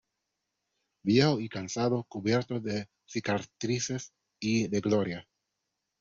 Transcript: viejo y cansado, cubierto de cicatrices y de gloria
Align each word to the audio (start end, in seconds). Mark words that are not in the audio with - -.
viejo 1.03 1.39
y 1.39 1.47
cansado, 1.47 2.05
cubierto 2.09 2.59
de 2.59 2.89
cicatrices 3.07 4.13
y 4.39 4.67
de 4.67 4.79
gloria 4.79 5.27